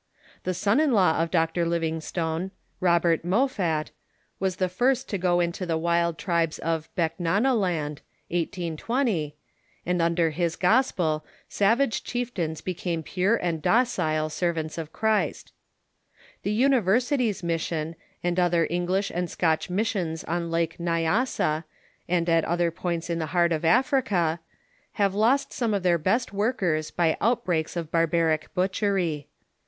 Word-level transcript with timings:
The 0.45 0.55
son 0.55 0.79
in 0.79 0.93
law 0.93 1.21
of 1.21 1.29
Dr. 1.29 1.63
Livingstone, 1.63 2.49
Robert 2.79 3.21
THE 3.21 3.29
PROTESTANT 3.29 3.29
MISSION 3.29 3.47
FIELD 3.49 3.51
413 4.39 4.39
Moffat, 4.39 4.39
was 4.39 4.55
the 4.55 4.67
first 4.75 5.09
to 5.09 5.17
go 5.19 5.39
into 5.39 5.65
the 5.67 5.77
Avild 5.77 6.17
tribes 6.17 6.57
of 6.57 6.89
I>eehuana 6.97 7.55
land 7.55 8.01
(1820), 8.29 9.35
and 9.85 10.01
under 10.01 10.31
liis 10.31 10.59
gospel 10.59 11.23
savage 11.47 12.03
chieftains 12.03 12.61
became 12.61 13.03
pure 13.03 13.35
and 13.35 13.61
docile 13.61 14.31
servants 14.31 14.79
of 14.79 14.91
Christ. 14.91 15.53
The 16.41 16.51
Universities 16.51 17.43
Mission, 17.43 17.95
and 18.23 18.39
other 18.39 18.65
English 18.71 19.11
and 19.13 19.29
Scotch 19.29 19.69
missions 19.69 20.23
on 20.23 20.49
Lake 20.49 20.79
Nyassa 20.79 21.63
and 22.09 22.27
at 22.27 22.43
other 22.45 22.71
points 22.71 23.11
in 23.11 23.19
the 23.19 23.27
heart 23.37 23.51
of 23.51 23.63
Africa, 23.63 24.39
have 24.93 25.13
lost 25.13 25.53
some 25.53 25.75
of 25.75 25.83
their 25.83 25.99
best 25.99 26.33
workers 26.33 26.89
by 26.89 27.15
outbreaks 27.21 27.75
of 27.77 27.91
barbaric 27.91 28.51
butchery. 28.55 29.27